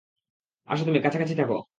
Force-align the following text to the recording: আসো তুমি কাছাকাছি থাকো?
আসো 0.67 0.83
তুমি 0.85 0.99
কাছাকাছি 1.01 1.33
থাকো? 1.35 1.55